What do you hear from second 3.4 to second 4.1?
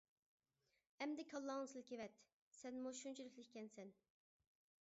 ئىكەنسەن!